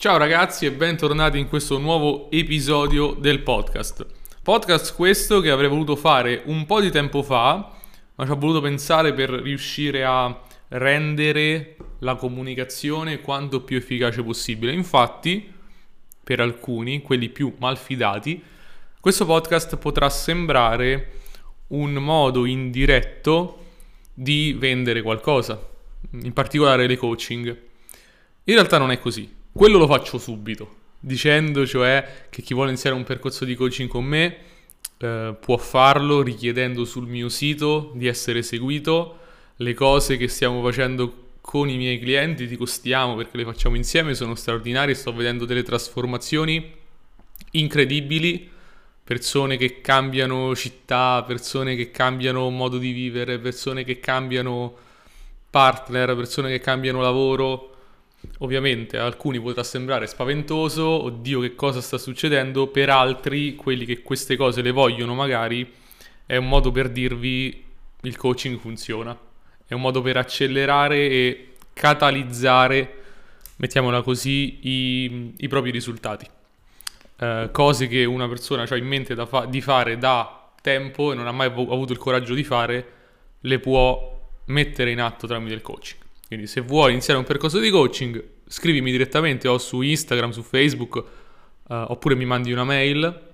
[0.00, 4.06] Ciao ragazzi e bentornati in questo nuovo episodio del podcast.
[4.44, 7.72] Podcast questo che avrei voluto fare un po' di tempo fa,
[8.14, 14.70] ma ci ho voluto pensare per riuscire a rendere la comunicazione quanto più efficace possibile.
[14.72, 15.52] Infatti,
[16.22, 18.40] per alcuni, quelli più malfidati,
[19.00, 21.10] questo podcast potrà sembrare
[21.70, 23.64] un modo indiretto
[24.14, 25.60] di vendere qualcosa,
[26.22, 27.46] in particolare le coaching.
[28.44, 29.37] In realtà non è così.
[29.58, 34.04] Quello lo faccio subito, dicendo cioè che chi vuole iniziare un percorso di coaching con
[34.04, 34.36] me
[34.98, 39.18] eh, può farlo richiedendo sul mio sito di essere seguito.
[39.56, 44.14] Le cose che stiamo facendo con i miei clienti, dico stiamo perché le facciamo insieme,
[44.14, 46.72] sono straordinarie, sto vedendo delle trasformazioni
[47.50, 48.48] incredibili,
[49.02, 54.72] persone che cambiano città, persone che cambiano modo di vivere, persone che cambiano
[55.50, 57.72] partner, persone che cambiano lavoro
[58.38, 64.02] Ovviamente a alcuni potrà sembrare spaventoso, oddio che cosa sta succedendo, per altri, quelli che
[64.02, 65.70] queste cose le vogliono magari,
[66.26, 67.64] è un modo per dirvi
[68.02, 69.16] il coaching funziona,
[69.66, 72.94] è un modo per accelerare e catalizzare,
[73.56, 76.26] mettiamola così, i, i propri risultati.
[77.20, 81.26] Eh, cose che una persona ha in mente fa- di fare da tempo e non
[81.26, 82.92] ha mai avuto il coraggio di fare,
[83.40, 86.06] le può mettere in atto tramite il coaching.
[86.28, 90.96] Quindi se vuoi iniziare un percorso di coaching, scrivimi direttamente o su Instagram, su Facebook,
[90.96, 91.04] uh,
[91.68, 93.26] oppure mi mandi una mail,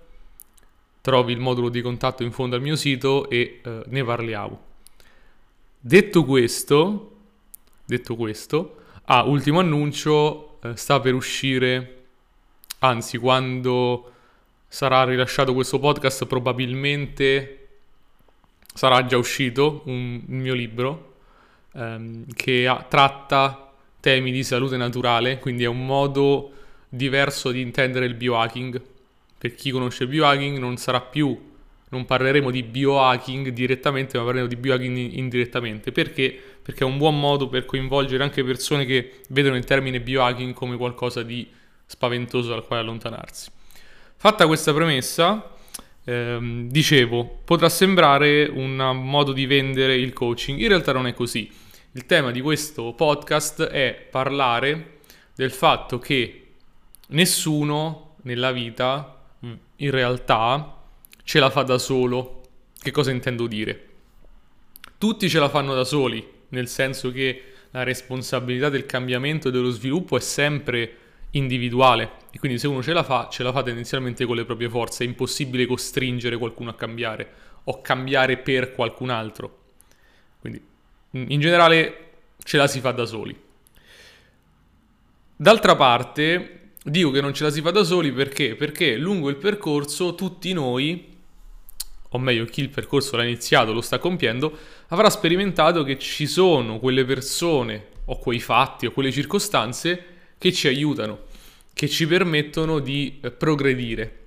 [1.01, 4.63] trovi il modulo di contatto in fondo al mio sito e uh, ne parliamo.
[5.81, 7.17] Detto questo,
[7.85, 12.05] detto questo, ah, ultimo annuncio, uh, sta per uscire,
[12.79, 14.13] anzi quando
[14.69, 17.69] sarà rilasciato questo podcast probabilmente
[18.73, 21.14] sarà già uscito un, un mio libro
[21.75, 26.53] ehm, che ha, tratta temi di salute naturale, quindi è un modo
[26.89, 28.81] diverso di intendere il biohacking.
[29.39, 31.53] Per chi conosce il biohacking non sarà più,
[31.89, 35.93] non parleremo di biohacking direttamente, ma parleremo di biohacking indirettamente.
[35.93, 36.39] Perché?
[36.63, 40.77] Perché è un buon modo per coinvolgere anche persone che vedono il termine biohacking come
[40.77, 41.47] qualcosa di
[41.87, 43.51] spaventoso dal quale allontanarsi.
[44.17, 45.57] Fatta questa premessa,
[46.05, 51.51] ehm, dicevo, potrà sembrare un modo di vendere il coaching, in realtà non è così.
[51.97, 54.99] Il tema di questo podcast è parlare
[55.33, 56.47] del fatto che
[57.11, 59.23] nessuno nella vita
[59.77, 60.83] in realtà
[61.23, 62.41] ce la fa da solo.
[62.77, 63.89] Che cosa intendo dire?
[64.99, 69.71] Tutti ce la fanno da soli, nel senso che la responsabilità del cambiamento e dello
[69.71, 70.97] sviluppo è sempre
[71.31, 74.69] individuale e quindi se uno ce la fa, ce la fa tendenzialmente con le proprie
[74.69, 77.31] forze, è impossibile costringere qualcuno a cambiare
[77.63, 79.59] o cambiare per qualcun altro.
[80.41, 80.73] Quindi
[81.15, 81.99] in generale
[82.43, 83.37] ce la si fa da soli.
[85.37, 88.55] D'altra parte, dico che non ce la si fa da soli perché?
[88.55, 91.13] Perché lungo il percorso tutti noi,
[92.09, 94.57] o meglio chi il percorso l'ha iniziato, lo sta compiendo,
[94.89, 100.05] avrà sperimentato che ci sono quelle persone o quei fatti o quelle circostanze
[100.39, 101.23] che ci aiutano,
[101.73, 104.19] che ci permettono di eh, progredire.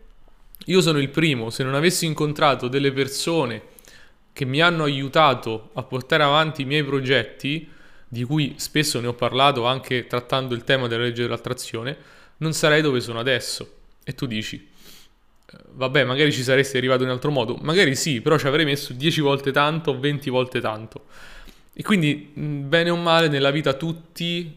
[0.66, 3.76] Io sono il primo, se non avessi incontrato delle persone
[4.38, 7.68] che mi hanno aiutato a portare avanti i miei progetti,
[8.08, 11.98] di cui spesso ne ho parlato anche trattando il tema della legge dell'attrazione,
[12.38, 13.78] non sarei dove sono adesso.
[14.04, 14.70] E tu dici,
[15.50, 18.94] eh, vabbè, magari ci saresti arrivato in altro modo, magari sì, però ci avrei messo
[18.94, 21.06] 10 volte tanto o 20 volte tanto.
[21.74, 24.56] E quindi, bene o male, nella vita tutti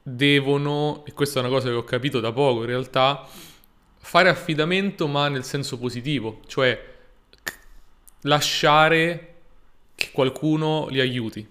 [0.00, 3.26] devono, e questa è una cosa che ho capito da poco in realtà,
[3.98, 6.97] fare affidamento ma nel senso positivo, cioè
[8.22, 9.34] lasciare
[9.94, 11.46] che qualcuno li aiuti.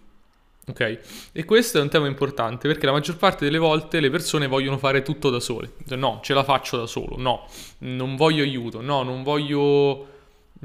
[0.69, 0.99] Ok?
[1.31, 4.77] E questo è un tema importante perché la maggior parte delle volte le persone vogliono
[4.77, 5.73] fare tutto da sole.
[5.89, 7.15] No, ce la faccio da solo.
[7.17, 7.47] No,
[7.79, 8.81] non voglio aiuto.
[8.81, 10.07] No, non voglio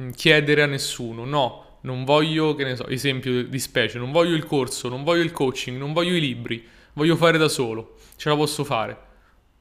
[0.01, 1.25] mm, chiedere a nessuno.
[1.25, 5.23] No, non voglio, che ne so, esempio di specie, non voglio il corso, non voglio
[5.23, 7.97] il coaching, non voglio i libri, voglio fare da solo.
[8.17, 9.11] Ce la posso fare?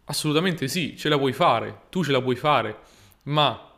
[0.05, 2.77] Assolutamente sì, ce la puoi fare, tu ce la puoi fare,
[3.23, 3.70] ma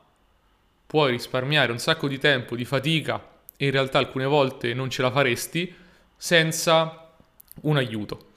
[0.94, 3.20] puoi risparmiare un sacco di tempo, di fatica
[3.58, 5.74] e in realtà alcune volte non ce la faresti
[6.16, 7.16] senza
[7.62, 8.34] un aiuto.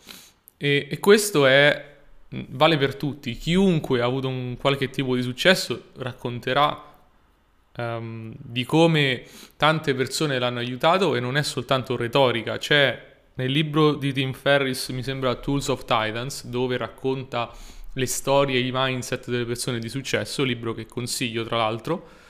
[0.56, 1.96] E, e questo è,
[2.30, 3.36] vale per tutti.
[3.36, 6.94] Chiunque ha avuto un qualche tipo di successo racconterà
[7.76, 9.24] um, di come
[9.58, 12.56] tante persone l'hanno aiutato e non è soltanto retorica.
[12.56, 17.52] C'è nel libro di Tim Ferris, mi sembra Tools of Titans, dove racconta
[17.92, 22.24] le storie e i mindset delle persone di successo, libro che consiglio tra l'altro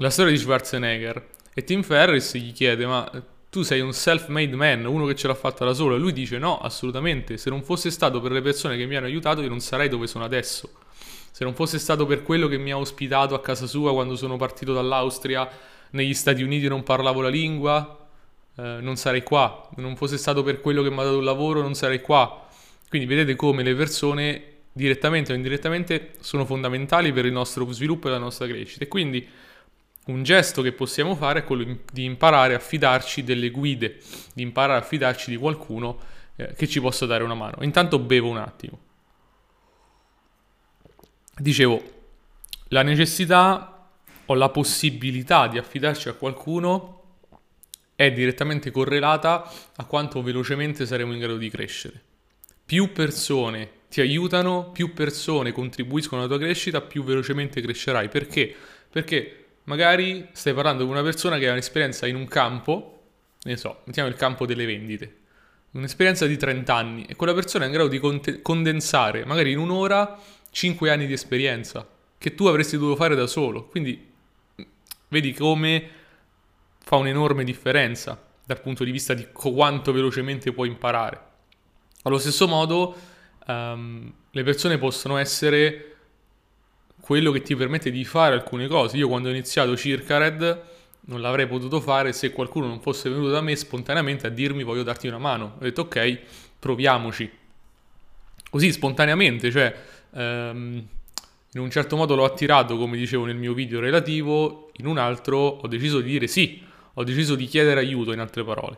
[0.00, 3.10] la storia di Schwarzenegger e Tim Ferriss gli chiede ma
[3.50, 5.96] tu sei un self-made man, uno che ce l'ha fatta da solo.
[5.96, 9.06] E lui dice no, assolutamente, se non fosse stato per le persone che mi hanno
[9.06, 10.70] aiutato io non sarei dove sono adesso.
[11.32, 14.36] Se non fosse stato per quello che mi ha ospitato a casa sua quando sono
[14.36, 15.48] partito dall'Austria,
[15.90, 18.08] negli Stati Uniti non parlavo la lingua,
[18.56, 19.68] eh, non sarei qua.
[19.74, 22.46] Se non fosse stato per quello che mi ha dato il lavoro, non sarei qua.
[22.88, 24.42] Quindi vedete come le persone,
[24.72, 28.84] direttamente o indirettamente, sono fondamentali per il nostro sviluppo e la nostra crescita.
[28.84, 29.26] E quindi
[30.06, 33.98] un gesto che possiamo fare è quello di imparare a fidarci delle guide,
[34.32, 35.98] di imparare a fidarci di qualcuno
[36.36, 37.62] eh, che ci possa dare una mano.
[37.62, 38.78] Intanto bevo un attimo.
[41.36, 41.82] Dicevo,
[42.68, 43.88] la necessità
[44.26, 46.96] o la possibilità di affidarci a qualcuno
[47.94, 52.00] è direttamente correlata a quanto velocemente saremo in grado di crescere.
[52.64, 58.08] Più persone ti aiutano, più persone contribuiscono alla tua crescita, più velocemente crescerai.
[58.08, 58.54] Perché?
[58.88, 59.39] Perché
[59.70, 63.02] magari stai parlando con una persona che ha un'esperienza in un campo,
[63.44, 65.18] ne so, mettiamo il campo delle vendite,
[65.70, 69.58] un'esperienza di 30 anni e quella persona è in grado di conte- condensare magari in
[69.58, 70.18] un'ora
[70.50, 71.88] 5 anni di esperienza
[72.18, 73.66] che tu avresti dovuto fare da solo.
[73.66, 74.08] Quindi
[75.06, 75.88] vedi come
[76.80, 81.28] fa un'enorme differenza dal punto di vista di quanto velocemente puoi imparare.
[82.02, 82.96] Allo stesso modo,
[83.46, 85.89] um, le persone possono essere
[87.10, 88.96] quello che ti permette di fare alcune cose.
[88.96, 90.62] Io quando ho iniziato Circa Red
[91.06, 94.84] non l'avrei potuto fare se qualcuno non fosse venuto da me spontaneamente a dirmi voglio
[94.84, 95.56] darti una mano.
[95.58, 96.20] Ho detto ok,
[96.60, 97.28] proviamoci.
[98.48, 99.74] Così spontaneamente, cioè
[100.14, 100.86] ehm,
[101.54, 105.36] in un certo modo l'ho attirato, come dicevo nel mio video relativo, in un altro
[105.36, 106.62] ho deciso di dire sì,
[106.94, 108.76] ho deciso di chiedere aiuto, in altre parole.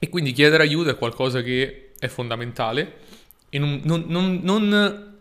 [0.00, 2.96] E quindi chiedere aiuto è qualcosa che è fondamentale
[3.48, 5.16] e non, non, non, non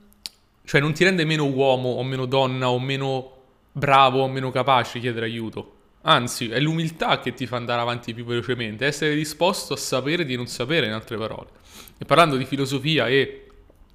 [0.67, 3.35] cioè non ti rende meno uomo o meno donna o meno
[3.71, 5.75] bravo o meno capace chiedere aiuto.
[6.01, 10.35] Anzi, è l'umiltà che ti fa andare avanti più velocemente, essere disposto a sapere di
[10.35, 11.51] non sapere, in altre parole.
[11.97, 13.47] E parlando di filosofia e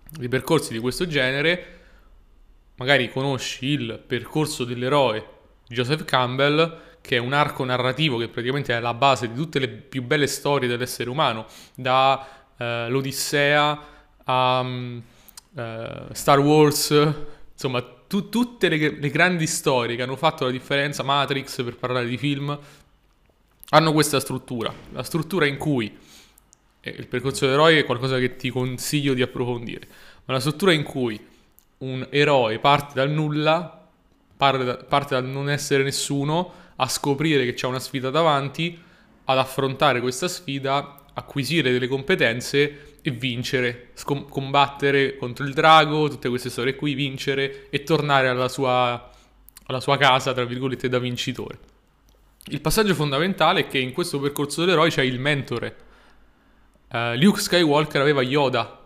[0.09, 1.81] di percorsi di questo genere,
[2.77, 5.27] magari conosci il percorso dell'eroe
[5.69, 9.69] Joseph Campbell, che è un arco narrativo che praticamente è la base di tutte le
[9.69, 11.45] più belle storie dell'essere umano,
[11.75, 12.27] da
[12.57, 13.79] eh, l'Odissea
[14.25, 15.11] a...
[15.55, 16.91] Uh, Star Wars,
[17.53, 22.07] insomma tu, tutte le, le, grandi storie che hanno fatto la differenza, Matrix per parlare
[22.07, 22.59] di film,
[23.71, 25.95] hanno questa struttura, la struttura in cui
[26.81, 29.87] eh, il percorso dell'eroe è qualcosa che ti consiglio di approfondire,
[30.25, 31.19] ma la struttura in cui
[31.79, 33.87] un eroe parte dal nulla,
[34.37, 38.79] parte, da, parte dal non essere nessuno, a scoprire che c'è una sfida davanti,
[39.25, 46.29] ad affrontare questa sfida, acquisire delle competenze e vincere, scom- combattere contro il drago, tutte
[46.29, 49.11] queste storie qui, vincere e tornare alla sua,
[49.67, 51.59] alla sua casa, tra virgolette, da vincitore.
[52.47, 55.77] Il passaggio fondamentale è che in questo percorso dell'eroe c'è il mentore.
[56.91, 58.81] Uh, Luke Skywalker aveva Yoda,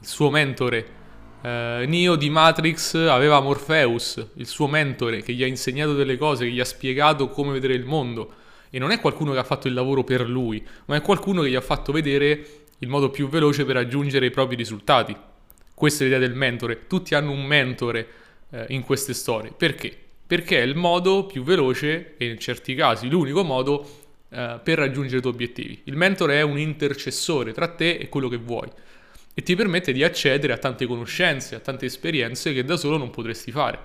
[0.00, 0.96] il suo mentore.
[1.40, 6.44] Uh, Neo di Matrix aveva Morpheus, il suo mentore, che gli ha insegnato delle cose,
[6.44, 8.34] che gli ha spiegato come vedere il mondo.
[8.70, 11.50] E non è qualcuno che ha fatto il lavoro per lui, ma è qualcuno che
[11.50, 12.46] gli ha fatto vedere
[12.78, 15.16] il modo più veloce per raggiungere i propri risultati.
[15.74, 16.86] Questa è l'idea del mentore.
[16.86, 18.08] Tutti hanno un mentore
[18.50, 19.52] eh, in queste storie.
[19.56, 19.96] Perché?
[20.26, 25.18] Perché è il modo più veloce e in certi casi l'unico modo eh, per raggiungere
[25.18, 25.80] i tuoi obiettivi.
[25.84, 28.68] Il mentore è un intercessore tra te e quello che vuoi
[29.38, 33.10] e ti permette di accedere a tante conoscenze, a tante esperienze che da solo non
[33.10, 33.78] potresti fare.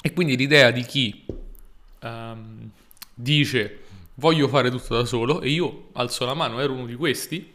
[0.00, 1.26] E quindi l'idea di chi
[2.02, 2.70] um,
[3.14, 3.78] dice
[4.14, 7.52] voglio fare tutto da solo e io alzo la mano, ero uno di questi,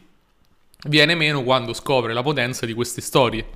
[0.88, 3.46] viene meno quando scopre la potenza di queste storie.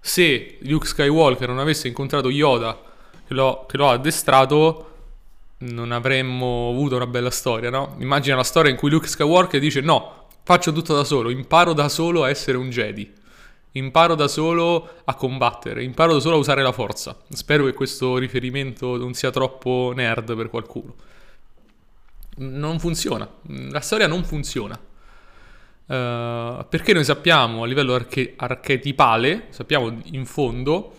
[0.00, 2.80] Se Luke Skywalker non avesse incontrato Yoda
[3.26, 4.90] che lo, che lo ha addestrato,
[5.58, 7.96] non avremmo avuto una bella storia, no?
[7.98, 11.88] Immagina la storia in cui Luke Skywalker dice no, faccio tutto da solo, imparo da
[11.88, 13.12] solo a essere un Jedi.
[13.76, 17.16] Imparo da solo a combattere, imparo da solo a usare la forza.
[17.30, 20.94] Spero che questo riferimento non sia troppo nerd per qualcuno
[22.36, 23.28] non funziona,
[23.70, 24.78] la storia non funziona.
[25.86, 30.94] Uh, perché noi sappiamo a livello arche- archetipale, sappiamo in fondo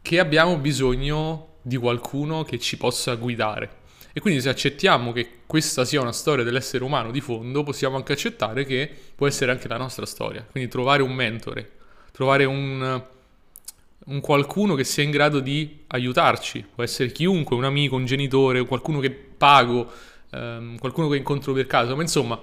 [0.00, 3.78] che abbiamo bisogno di qualcuno che ci possa guidare.
[4.12, 8.12] E quindi se accettiamo che questa sia una storia dell'essere umano di fondo, possiamo anche
[8.12, 10.46] accettare che può essere anche la nostra storia.
[10.48, 11.70] Quindi trovare un mentore,
[12.20, 13.02] trovare un,
[14.04, 16.66] un qualcuno che sia in grado di aiutarci.
[16.74, 19.90] Può essere chiunque, un amico, un genitore, qualcuno che pago,
[20.30, 22.38] ehm, qualcuno che incontro per caso, ma insomma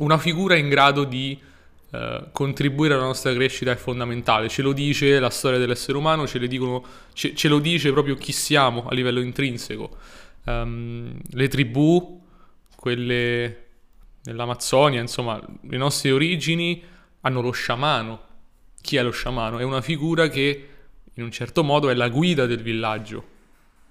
[0.00, 1.40] una figura in grado di
[1.90, 4.50] eh, contribuire alla nostra crescita è fondamentale.
[4.50, 6.84] Ce lo dice la storia dell'essere umano, ce, dicono,
[7.14, 9.96] ce, ce lo dice proprio chi siamo a livello intrinseco.
[10.44, 12.20] Um, le tribù,
[12.76, 13.68] quelle
[14.24, 16.82] nell'Amazzonia, insomma, le nostre origini
[17.22, 18.31] hanno lo sciamano.
[18.82, 19.58] Chi è lo sciamano?
[19.58, 20.68] È una figura che
[21.14, 23.24] in un certo modo è la guida del villaggio.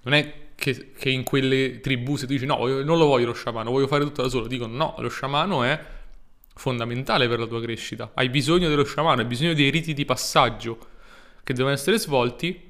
[0.04, 3.34] Non è che, che in quelle tribù se tu dici no, non lo voglio lo
[3.34, 5.80] sciamano, voglio fare tutto da solo, dicono no, lo sciamano è
[6.54, 8.12] fondamentale per la tua crescita.
[8.14, 10.78] Hai bisogno dello sciamano, hai bisogno dei riti di passaggio
[11.44, 12.70] che devono essere svolti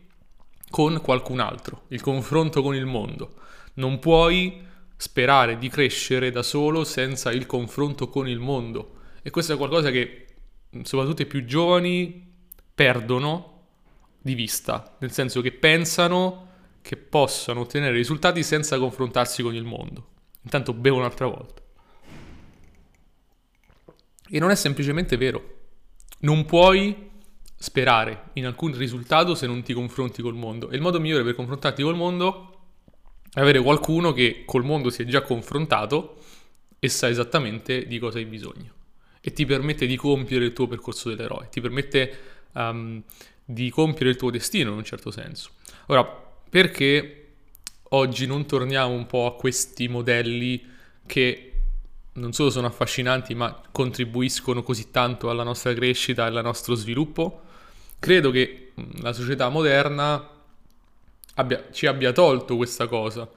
[0.70, 3.34] con qualcun altro, il confronto con il mondo.
[3.74, 9.00] Non puoi sperare di crescere da solo senza il confronto con il mondo.
[9.22, 10.28] E questo è qualcosa che
[10.84, 12.30] soprattutto i più giovani
[12.74, 13.50] perdono
[14.22, 16.50] di vista, nel senso che pensano
[16.82, 20.08] che possano ottenere risultati senza confrontarsi con il mondo.
[20.44, 21.62] Intanto bevo un'altra volta.
[24.30, 25.60] E non è semplicemente vero.
[26.20, 27.10] Non puoi
[27.56, 30.70] sperare in alcun risultato se non ti confronti col mondo.
[30.70, 32.60] E il modo migliore per confrontarti col mondo
[33.34, 36.18] è avere qualcuno che col mondo si è già confrontato
[36.80, 38.80] e sa esattamente di cosa hai bisogno.
[39.22, 42.20] E ti permette di compiere il tuo percorso dell'eroe, ti permette
[42.54, 43.02] um,
[43.46, 45.52] di compiere il tuo destino in un certo senso.
[45.88, 47.28] Ora, perché
[47.90, 50.66] oggi non torniamo un po' a questi modelli
[51.06, 51.52] che
[52.14, 57.44] non solo sono affascinanti, ma contribuiscono così tanto alla nostra crescita e al nostro sviluppo?
[58.00, 60.28] Credo che la società moderna
[61.36, 63.30] abbia, ci abbia tolto questa cosa,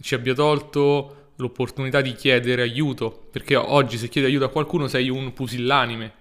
[0.00, 5.08] ci abbia tolto l'opportunità di chiedere aiuto, perché oggi se chiedi aiuto a qualcuno sei
[5.08, 6.12] un pusillanime,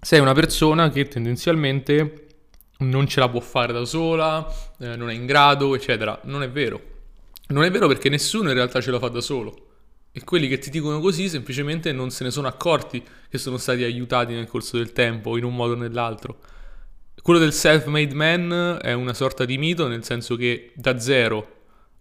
[0.00, 2.26] sei una persona che tendenzialmente
[2.78, 4.46] non ce la può fare da sola,
[4.78, 6.20] eh, non è in grado, eccetera.
[6.24, 6.80] Non è vero.
[7.48, 9.66] Non è vero perché nessuno in realtà ce la fa da solo.
[10.12, 13.82] E quelli che ti dicono così semplicemente non se ne sono accorti che sono stati
[13.82, 16.38] aiutati nel corso del tempo, in un modo o nell'altro.
[17.20, 21.56] Quello del self-made man è una sorta di mito, nel senso che da zero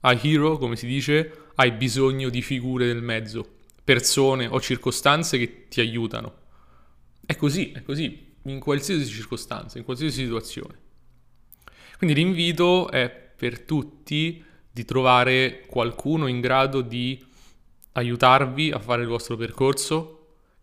[0.07, 5.67] a hero, come si dice, hai bisogno di figure nel mezzo, persone o circostanze che
[5.67, 6.45] ti aiutano.
[7.25, 10.85] È così, è così, in qualsiasi circostanza, in qualsiasi situazione.
[11.97, 17.21] Quindi l'invito è per tutti di trovare qualcuno in grado di
[17.93, 20.13] aiutarvi a fare il vostro percorso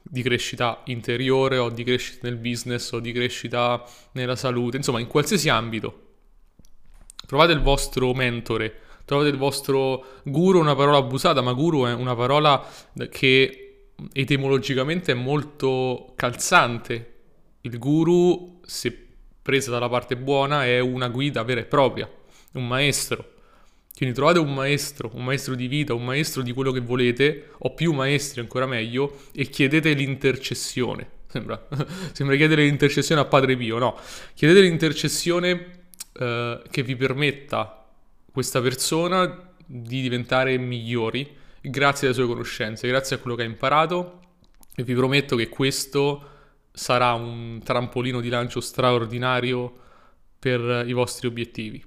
[0.01, 5.07] di crescita interiore o di crescita nel business o di crescita nella salute, insomma in
[5.07, 6.01] qualsiasi ambito.
[7.27, 12.15] Trovate il vostro mentore, trovate il vostro guru, una parola abusata, ma guru è una
[12.15, 12.65] parola
[13.11, 13.65] che
[14.13, 17.13] etimologicamente è molto calzante.
[17.63, 19.07] Il guru, se
[19.41, 22.11] presa dalla parte buona, è una guida vera e propria,
[22.53, 23.33] un maestro.
[23.97, 27.75] Quindi trovate un maestro, un maestro di vita, un maestro di quello che volete, o
[27.75, 31.11] più maestri ancora meglio, e chiedete l'intercessione.
[31.35, 31.67] Sembra,
[32.13, 33.99] sembra chiedere l'intercessione a Padre Pio, no.
[34.35, 37.84] Chiedete l'intercessione eh, che vi permetta
[38.35, 44.23] questa persona di diventare migliori grazie alle sue conoscenze, grazie a quello che ha imparato
[44.75, 46.31] e vi prometto che questo
[46.73, 49.73] sarà un trampolino di lancio straordinario
[50.37, 51.81] per i vostri obiettivi.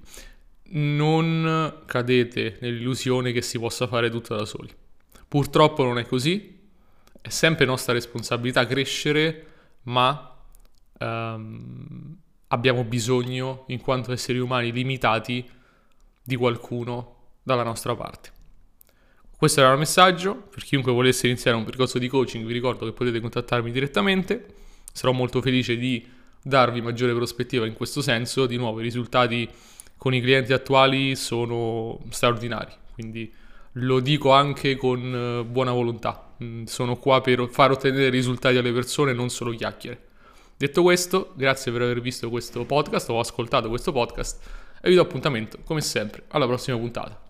[0.70, 4.74] Non cadete nell'illusione che si possa fare tutto da soli.
[5.28, 6.60] Purtroppo non è così,
[7.20, 9.46] è sempre nostra responsabilità crescere,
[9.82, 10.34] ma
[10.98, 15.56] um, abbiamo bisogno, in quanto esseri umani limitati,
[16.28, 18.30] di qualcuno dalla nostra parte.
[19.34, 22.92] Questo era il messaggio, per chiunque volesse iniziare un percorso di coaching vi ricordo che
[22.92, 24.44] potete contattarmi direttamente,
[24.92, 26.06] sarò molto felice di
[26.42, 29.48] darvi maggiore prospettiva in questo senso, di nuovo i risultati
[29.96, 33.32] con i clienti attuali sono straordinari, quindi
[33.72, 38.72] lo dico anche con eh, buona volontà, mm, sono qua per far ottenere risultati alle
[38.72, 40.08] persone, non solo chiacchiere.
[40.58, 45.02] Detto questo, grazie per aver visto questo podcast o ascoltato questo podcast e vi do
[45.02, 47.27] appuntamento, come sempre, alla prossima puntata.